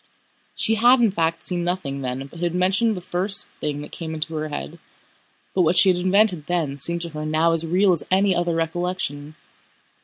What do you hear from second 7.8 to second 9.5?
as any other recollection.